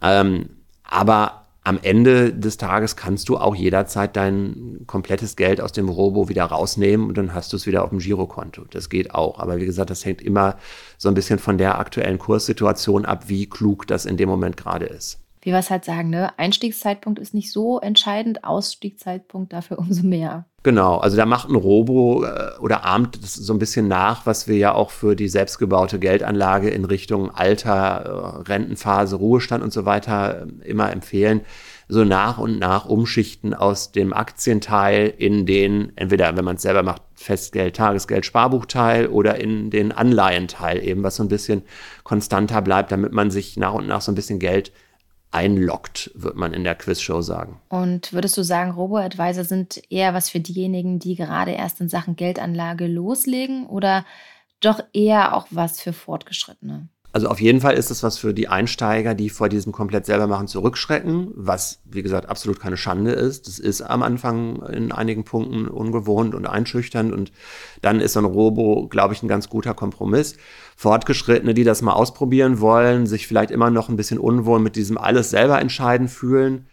[0.00, 0.50] Ähm,
[0.84, 6.28] aber am Ende des Tages kannst du auch jederzeit dein komplettes Geld aus dem Robo
[6.28, 8.64] wieder rausnehmen und dann hast du es wieder auf dem Girokonto.
[8.70, 9.38] Das geht auch.
[9.38, 10.56] Aber wie gesagt, das hängt immer
[10.96, 14.86] so ein bisschen von der aktuellen Kurssituation ab, wie klug das in dem Moment gerade
[14.86, 16.38] ist wie wir es halt sagen, ne?
[16.38, 20.44] Einstiegszeitpunkt ist nicht so entscheidend, Ausstiegszeitpunkt dafür umso mehr.
[20.62, 24.46] Genau, also da macht ein Robo äh, oder ahmt das so ein bisschen nach, was
[24.46, 29.86] wir ja auch für die selbstgebaute Geldanlage in Richtung Alter, äh, Rentenphase, Ruhestand und so
[29.86, 31.40] weiter äh, immer empfehlen.
[31.88, 36.82] So nach und nach umschichten aus dem Aktienteil in den, entweder wenn man es selber
[36.82, 41.62] macht, Festgeld, Tagesgeld, Sparbuchteil oder in den Anleihenteil eben, was so ein bisschen
[42.04, 44.72] konstanter bleibt, damit man sich nach und nach so ein bisschen Geld
[45.30, 47.60] einloggt, wird man in der Quizshow sagen.
[47.68, 52.16] Und würdest du sagen, Robo-Advisor sind eher was für diejenigen, die gerade erst in Sachen
[52.16, 54.04] Geldanlage loslegen oder
[54.60, 56.88] doch eher auch was für Fortgeschrittene?
[57.12, 60.28] Also auf jeden Fall ist es was für die Einsteiger, die vor diesem komplett selber
[60.28, 63.48] machen zurückschrecken, was wie gesagt absolut keine Schande ist.
[63.48, 67.32] Das ist am Anfang in einigen Punkten ungewohnt und einschüchternd und
[67.82, 70.36] dann ist so ein Robo, glaube ich, ein ganz guter Kompromiss.
[70.76, 74.96] Fortgeschrittene, die das mal ausprobieren wollen, sich vielleicht immer noch ein bisschen unwohl mit diesem
[74.96, 76.66] alles selber entscheiden fühlen,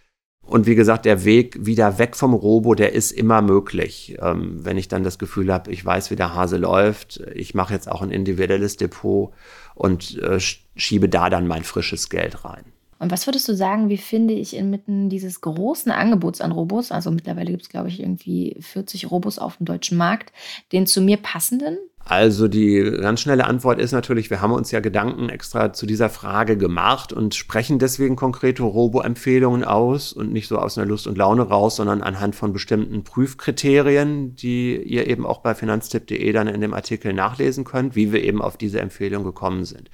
[0.47, 4.17] und wie gesagt, der Weg wieder weg vom Robo, der ist immer möglich.
[4.21, 7.73] Ähm, wenn ich dann das Gefühl habe, ich weiß, wie der Hase läuft, ich mache
[7.73, 9.33] jetzt auch ein individuelles Depot
[9.75, 10.39] und äh,
[10.75, 12.63] schiebe da dann mein frisches Geld rein.
[12.99, 17.11] Und was würdest du sagen, wie finde ich inmitten dieses großen Angebots an Robos, also
[17.11, 20.31] mittlerweile gibt es, glaube ich, irgendwie 40 Robos auf dem deutschen Markt,
[20.71, 21.77] den zu mir passenden?
[22.09, 26.09] Also die ganz schnelle Antwort ist natürlich, wir haben uns ja Gedanken extra zu dieser
[26.09, 31.17] Frage gemacht und sprechen deswegen konkrete Robo-Empfehlungen aus und nicht so aus einer Lust und
[31.17, 36.61] Laune raus, sondern anhand von bestimmten Prüfkriterien, die ihr eben auch bei finanztipp.de dann in
[36.61, 39.89] dem Artikel nachlesen könnt, wie wir eben auf diese Empfehlung gekommen sind.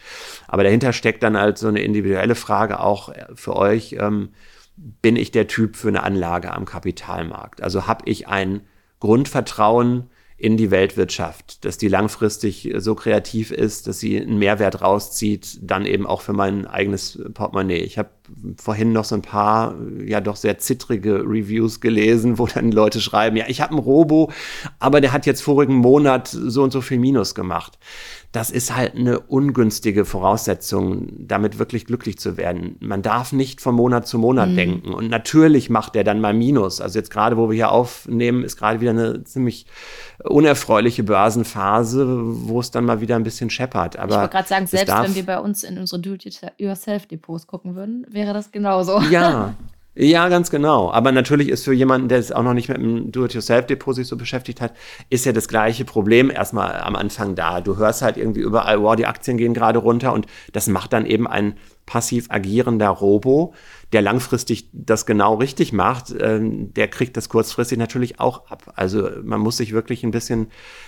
[0.47, 4.29] Aber dahinter steckt dann halt so eine individuelle Frage auch für euch, ähm,
[4.75, 7.63] bin ich der Typ für eine Anlage am Kapitalmarkt?
[7.63, 8.61] Also habe ich ein
[8.99, 10.11] Grundvertrauen
[10.43, 15.85] in die Weltwirtschaft, dass die langfristig so kreativ ist, dass sie einen Mehrwert rauszieht, dann
[15.85, 17.79] eben auch für mein eigenes Portemonnaie.
[17.79, 18.09] Ich habe
[18.57, 23.37] vorhin noch so ein paar ja doch sehr zittrige Reviews gelesen, wo dann Leute schreiben,
[23.37, 24.31] ja, ich habe einen Robo,
[24.79, 27.77] aber der hat jetzt vorigen Monat so und so viel Minus gemacht
[28.33, 32.77] das ist halt eine ungünstige Voraussetzung, damit wirklich glücklich zu werden.
[32.79, 34.55] Man darf nicht von Monat zu Monat mhm.
[34.55, 34.93] denken.
[34.93, 36.81] Und natürlich macht er dann mal Minus.
[36.81, 39.67] Also jetzt gerade, wo wir hier aufnehmen, ist gerade wieder eine ziemlich
[40.23, 43.99] unerfreuliche Börsenphase, wo es dann mal wieder ein bisschen scheppert.
[43.99, 48.07] Aber ich wollte gerade sagen, selbst wenn wir bei uns in unsere Do-it-yourself-Depots gucken würden,
[48.23, 48.99] wäre das genauso.
[49.01, 49.53] Ja,
[49.95, 50.91] Ja, ganz genau.
[50.91, 54.17] Aber natürlich ist für jemanden, der es auch noch nicht mit dem Do-it-yourself-Depot sich so
[54.17, 54.73] beschäftigt hat,
[55.11, 57.61] ist ja das gleiche Problem erstmal am Anfang da.
[57.61, 61.05] Du hörst halt irgendwie überall, wow, die Aktien gehen gerade runter und das macht dann
[61.05, 63.53] eben ein passiv agierender Robo,
[63.93, 68.73] der langfristig das genau richtig macht, äh, der kriegt das kurzfristig natürlich auch ab.
[68.75, 70.47] Also man muss sich wirklich ein bisschen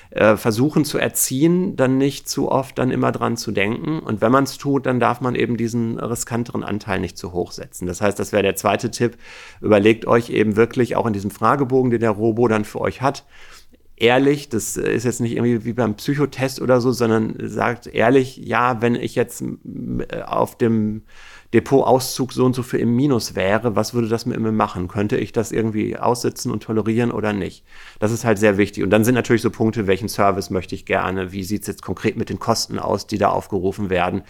[0.09, 3.99] äh, versuchen zu erziehen, dann nicht zu oft dann immer dran zu denken.
[3.99, 7.51] Und wenn man es tut, dann darf man eben diesen riskanteren Anteil nicht zu hoch
[7.51, 7.85] setzen.
[7.85, 9.17] Das heißt, das wäre der zweite Tipp.
[9.61, 13.23] Überlegt euch eben wirklich auch in diesem Fragebogen, den der Robo dann für euch hat,
[13.97, 18.81] ehrlich, das ist jetzt nicht irgendwie wie beim Psychotest oder so, sondern sagt ehrlich, ja,
[18.81, 21.03] wenn ich jetzt äh, auf dem
[21.55, 24.89] Depotauszug so und so viel im Minus wäre, was würde das mit mir machen?
[24.89, 27.63] Könnte ich das irgendwie aussitzen und tolerieren oder nicht?
[27.99, 28.83] Das ist halt sehr wichtig.
[28.83, 31.31] Und dann sind natürlich so Punkte, welchen Service möchte ich gerne?
[31.31, 34.23] Wie sieht es jetzt konkret mit den Kosten aus, die da aufgerufen werden?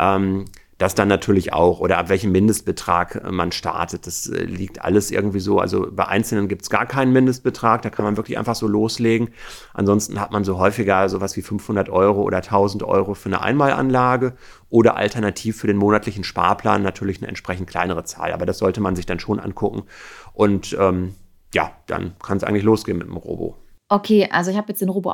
[0.00, 0.46] Ähm,
[0.78, 4.06] das dann natürlich auch oder ab welchem Mindestbetrag äh, man startet.
[4.06, 5.58] Das äh, liegt alles irgendwie so.
[5.58, 9.28] Also bei Einzelnen gibt es gar keinen Mindestbetrag, da kann man wirklich einfach so loslegen.
[9.72, 14.34] Ansonsten hat man so häufiger sowas wie 500 Euro oder 1000 Euro für eine Einmalanlage
[14.68, 18.32] oder alternativ für den monatlichen Sparplan natürlich eine entsprechend kleinere Zahl.
[18.32, 19.84] Aber das sollte man sich dann schon angucken.
[20.32, 21.14] Und ähm,
[21.54, 23.56] ja, dann kann es eigentlich losgehen mit dem Robo
[23.88, 25.10] okay, also ich habe jetzt den Robo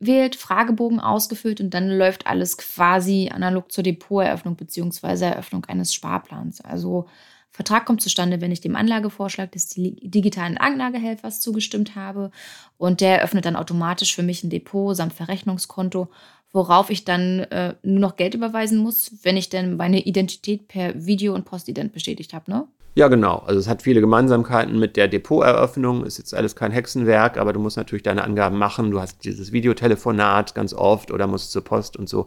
[0.00, 5.26] ausgewählt, Fragebogen ausgefüllt und dann läuft alles quasi analog zur Depoteröffnung bzw.
[5.26, 6.62] Eröffnung eines Sparplans.
[6.62, 7.06] Also
[7.50, 12.30] Vertrag kommt zustande, wenn ich dem Anlagevorschlag des digitalen Anlagehelfers zugestimmt habe
[12.78, 16.08] und der eröffnet dann automatisch für mich ein Depot samt Verrechnungskonto,
[16.52, 20.94] worauf ich dann äh, nur noch Geld überweisen muss, wenn ich denn meine Identität per
[21.04, 22.66] Video- und Postident bestätigt habe, ne?
[22.94, 23.44] Ja, genau.
[23.46, 26.04] Also es hat viele Gemeinsamkeiten mit der Depoteröffnung.
[26.04, 28.90] Ist jetzt alles kein Hexenwerk, aber du musst natürlich deine Angaben machen.
[28.90, 32.26] Du hast dieses Videotelefonat ganz oft oder musst zur Post und so.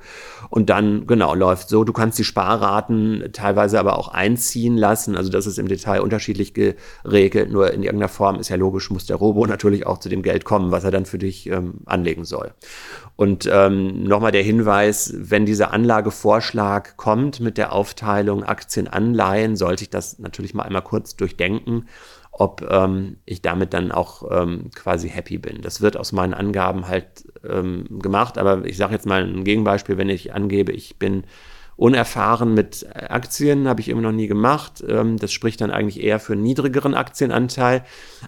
[0.49, 1.84] Und dann, genau, läuft so.
[1.84, 5.17] Du kannst die Sparraten teilweise aber auch einziehen lassen.
[5.17, 7.52] Also das ist im Detail unterschiedlich geregelt.
[7.52, 10.45] Nur in irgendeiner Form ist ja logisch, muss der Robo natürlich auch zu dem Geld
[10.45, 12.54] kommen, was er dann für dich ähm, anlegen soll.
[13.17, 19.89] Und ähm, nochmal der Hinweis, wenn dieser Anlagevorschlag kommt mit der Aufteilung Aktien-Anleihen, sollte ich
[19.89, 21.88] das natürlich mal einmal kurz durchdenken,
[22.32, 25.62] ob ähm, ich damit dann auch ähm, quasi happy bin.
[25.62, 29.98] Das wird aus meinen Angaben halt ähm, gemacht, aber ich sage jetzt mal ein Gegenbeispiel,
[29.98, 31.24] wenn ich angebe, ich bin
[31.76, 34.84] unerfahren mit Aktien, habe ich immer noch nie gemacht.
[34.88, 37.84] Ähm, das spricht dann eigentlich eher für einen niedrigeren Aktienanteil.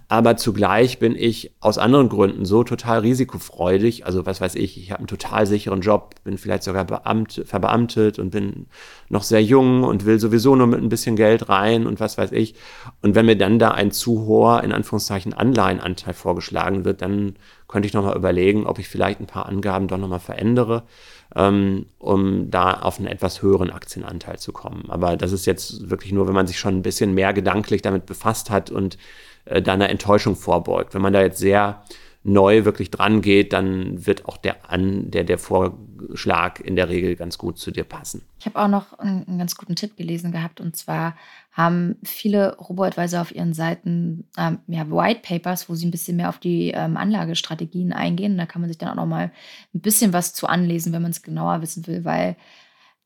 [0.08, 4.06] Aber zugleich bin ich aus anderen Gründen so total risikofreudig.
[4.06, 8.20] Also was weiß ich, ich habe einen total sicheren Job, bin vielleicht sogar Beamt, verbeamtet
[8.20, 8.68] und bin
[9.10, 12.32] noch sehr jung und will sowieso nur mit ein bisschen Geld rein und was weiß
[12.32, 12.56] ich.
[13.02, 17.36] Und wenn mir dann da ein zu hoher, in Anführungszeichen, Anleihenanteil vorgeschlagen wird, dann
[17.68, 20.84] könnte ich nochmal überlegen, ob ich vielleicht ein paar Angaben doch nochmal verändere,
[21.34, 24.86] um da auf einen etwas höheren Aktienanteil zu kommen.
[24.90, 28.06] Aber das ist jetzt wirklich nur, wenn man sich schon ein bisschen mehr gedanklich damit
[28.06, 28.98] befasst hat und
[29.46, 30.94] äh, da einer Enttäuschung vorbeugt.
[30.94, 31.84] Wenn man da jetzt sehr
[32.26, 37.16] neu wirklich dran geht, dann wird auch der, An, der, der Vorschlag in der Regel
[37.16, 38.24] ganz gut zu dir passen.
[38.40, 41.16] Ich habe auch noch einen, einen, ganz guten Tipp gelesen gehabt und zwar
[41.56, 46.28] haben viele Robo-Advisor auf ihren Seiten ähm, ja, White Papers, wo sie ein bisschen mehr
[46.28, 48.38] auf die ähm, Anlagestrategien eingehen.
[48.38, 49.32] Da kann man sich dann auch noch mal
[49.74, 52.36] ein bisschen was zu anlesen, wenn man es genauer wissen will, weil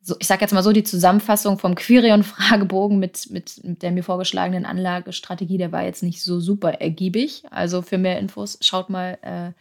[0.02, 4.04] so, ich sage jetzt mal so, die Zusammenfassung vom Quirion-Fragebogen mit, mit, mit, der mir
[4.04, 7.44] vorgeschlagenen Anlagestrategie, der war jetzt nicht so super ergiebig.
[7.52, 9.52] Also für mehr Infos schaut mal, äh,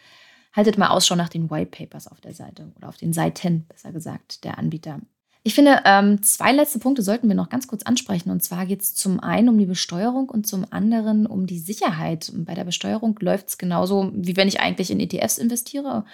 [0.56, 3.92] haltet mal Ausschau nach den White Papers auf der Seite oder auf den Seiten, besser
[3.92, 5.00] gesagt, der Anbieter.
[5.48, 8.30] Ich finde, ähm, zwei letzte Punkte sollten wir noch ganz kurz ansprechen.
[8.30, 12.28] Und zwar geht es zum einen um die Besteuerung und zum anderen um die Sicherheit.
[12.28, 16.04] Und bei der Besteuerung läuft es genauso, wie wenn ich eigentlich in ETFs investiere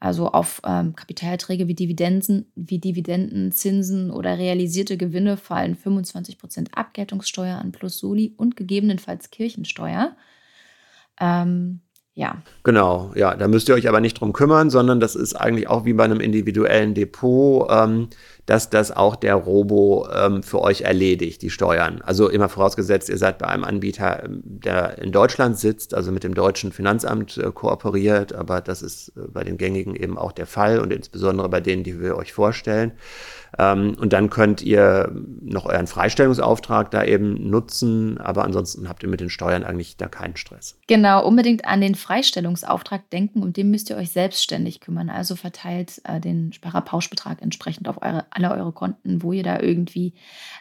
[0.00, 7.58] also auf ähm, Kapitalträge wie Dividenden, wie Dividenden, Zinsen oder realisierte Gewinne fallen 25% Abgeltungssteuer
[7.58, 10.16] an plus Soli und gegebenenfalls Kirchensteuer.
[11.20, 11.80] Ähm,
[12.18, 12.42] ja.
[12.64, 15.84] Genau, ja, da müsst ihr euch aber nicht drum kümmern, sondern das ist eigentlich auch
[15.84, 18.08] wie bei einem individuellen Depot, ähm,
[18.44, 22.02] dass das auch der Robo ähm, für euch erledigt, die Steuern.
[22.02, 26.24] Also immer vorausgesetzt, ihr seid bei einem Anbieter, ähm, der in Deutschland sitzt, also mit
[26.24, 30.46] dem deutschen Finanzamt äh, kooperiert, aber das ist äh, bei den gängigen eben auch der
[30.46, 32.90] Fall und insbesondere bei denen, die wir euch vorstellen.
[33.56, 39.08] Ähm, und dann könnt ihr noch euren Freistellungsauftrag da eben nutzen, aber ansonsten habt ihr
[39.08, 40.78] mit den Steuern eigentlich da keinen Stress.
[40.86, 45.08] Genau, unbedingt an den Freistellungsauftrag denken, um den müsst ihr euch selbstständig kümmern.
[45.08, 50.14] Also verteilt äh, den Sparerpauschbetrag entsprechend auf eure, alle eure Konten, wo ihr da irgendwie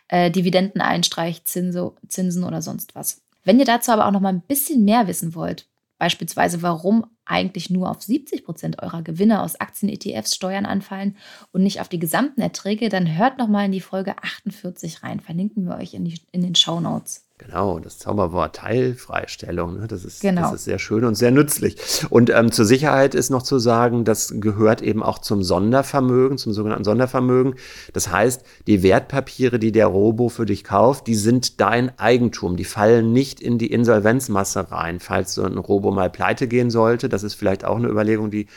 [0.07, 3.21] äh, Dividenden einstreicht, Zinse, Zinsen oder sonst was.
[3.43, 7.69] Wenn ihr dazu aber auch noch mal ein bisschen mehr wissen wollt, beispielsweise warum eigentlich
[7.69, 11.17] nur auf 70 Prozent eurer Gewinne aus Aktien-ETFs Steuern anfallen
[11.51, 15.19] und nicht auf die gesamten Erträge, dann hört noch mal in die Folge 48 rein.
[15.19, 17.27] Verlinken wir euch in, die, in den Show Notes.
[17.39, 19.87] Genau, das Zauberwort Teilfreistellung, ne?
[19.87, 20.41] das, ist, genau.
[20.41, 21.77] das ist sehr schön und sehr nützlich.
[22.09, 26.51] Und ähm, zur Sicherheit ist noch zu sagen, das gehört eben auch zum Sondervermögen, zum
[26.53, 27.53] sogenannten Sondervermögen.
[27.93, 32.57] Das heißt, die Wertpapiere, die der Robo für dich kauft, die sind dein Eigentum.
[32.57, 37.07] Die fallen nicht in die Insolvenzmasse rein, falls so ein Robo mal pleite gehen sollte.
[37.17, 38.47] Das ist vielleicht auch eine Überlegung, die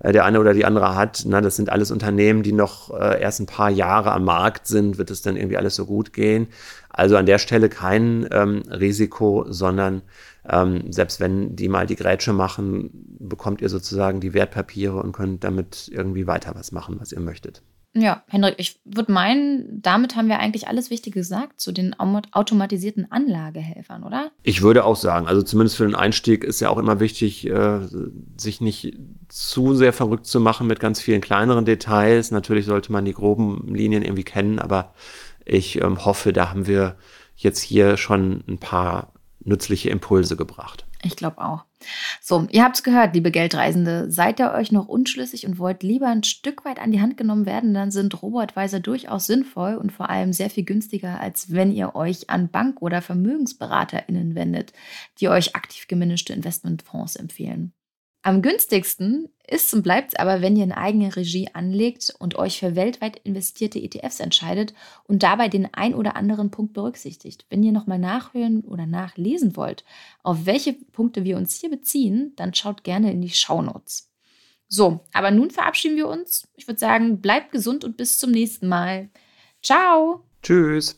[0.00, 1.24] äh, der eine oder die andere hat.
[1.26, 4.98] Na, das sind alles Unternehmen, die noch äh, erst ein paar Jahre am Markt sind.
[4.98, 6.48] Wird es dann irgendwie alles so gut gehen?
[6.88, 10.02] Also an der Stelle kein ähm, Risiko, sondern
[10.48, 15.44] ähm, selbst wenn die mal die Grätsche machen, bekommt ihr sozusagen die Wertpapiere und könnt
[15.44, 17.62] damit irgendwie weiter was machen, was ihr möchtet.
[17.94, 23.12] Ja, Henrik, ich würde meinen, damit haben wir eigentlich alles Wichtige gesagt zu den automatisierten
[23.12, 24.30] Anlagehelfern, oder?
[24.42, 27.80] Ich würde auch sagen, also zumindest für den Einstieg ist ja auch immer wichtig, äh,
[28.38, 28.96] sich nicht
[29.28, 32.30] zu sehr verrückt zu machen mit ganz vielen kleineren Details.
[32.30, 34.94] Natürlich sollte man die groben Linien irgendwie kennen, aber
[35.44, 36.96] ich ähm, hoffe, da haben wir
[37.36, 39.12] jetzt hier schon ein paar
[39.44, 40.86] nützliche Impulse gebracht.
[41.02, 41.64] Ich glaube auch.
[42.20, 44.10] So, ihr habt es gehört, liebe Geldreisende.
[44.10, 47.46] Seid ihr euch noch unschlüssig und wollt lieber ein Stück weit an die Hand genommen
[47.46, 51.94] werden, dann sind Robo-Advisor durchaus sinnvoll und vor allem sehr viel günstiger, als wenn ihr
[51.94, 54.72] euch an Bank- oder VermögensberaterInnen wendet,
[55.20, 57.72] die euch aktiv gemanagte Investmentfonds empfehlen.
[58.24, 62.60] Am günstigsten ist und bleibt es aber, wenn ihr eine eigene Regie anlegt und euch
[62.60, 67.46] für weltweit investierte ETFs entscheidet und dabei den ein oder anderen Punkt berücksichtigt.
[67.50, 69.84] Wenn ihr nochmal nachhören oder nachlesen wollt,
[70.22, 74.08] auf welche Punkte wir uns hier beziehen, dann schaut gerne in die Shownotes.
[74.68, 76.48] So, aber nun verabschieden wir uns.
[76.56, 79.10] Ich würde sagen, bleibt gesund und bis zum nächsten Mal.
[79.62, 80.24] Ciao.
[80.42, 80.96] Tschüss.